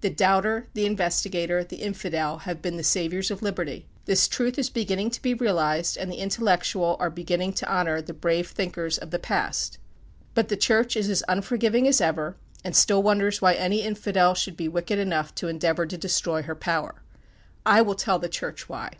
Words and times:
The 0.00 0.08
doubter, 0.08 0.66
the 0.72 0.86
investigator, 0.86 1.62
the 1.62 1.82
Infidel, 1.82 2.38
have 2.38 2.62
been 2.62 2.78
the 2.78 2.82
saviors 2.82 3.30
of 3.30 3.42
liberty. 3.42 3.86
This 4.06 4.26
truth 4.26 4.58
is 4.58 4.70
beginning 4.70 5.10
to 5.10 5.20
be 5.20 5.34
realized, 5.34 5.98
and 5.98 6.10
the 6.10 6.16
intellectual 6.16 6.96
are 6.98 7.10
beginning 7.10 7.52
to 7.52 7.70
honor 7.70 8.00
the 8.00 8.14
brave 8.14 8.48
thinkers 8.48 8.96
of 8.96 9.10
the 9.10 9.18
past. 9.18 9.76
But 10.32 10.48
the 10.48 10.56
Church 10.56 10.96
is 10.96 11.10
as 11.10 11.22
unforgiving 11.28 11.86
as 11.86 12.00
ever, 12.00 12.38
and 12.64 12.74
still 12.74 13.02
wonders 13.02 13.42
why 13.42 13.52
any 13.52 13.82
Infidel 13.82 14.32
should 14.34 14.56
be 14.56 14.68
wicked 14.68 14.98
enough 14.98 15.34
to 15.34 15.48
endeavor 15.48 15.84
to 15.84 15.98
destroy 15.98 16.40
her 16.44 16.54
power. 16.54 17.02
I 17.66 17.82
will 17.82 17.94
tell 17.94 18.18
the 18.18 18.30
Church 18.30 18.70
why. 18.70 18.92